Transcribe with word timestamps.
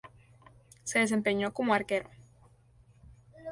Se 0.83 0.97
desempeñó 0.97 1.53
como 1.53 1.75
arquero. 1.75 2.09